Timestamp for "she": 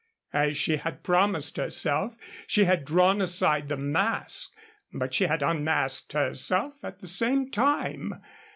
0.57-0.77, 2.47-2.63, 5.13-5.25